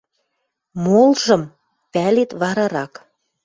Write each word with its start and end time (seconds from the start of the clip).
Молжым 0.83 1.41
пӓлет 1.91 2.31
варарак. 2.39 2.93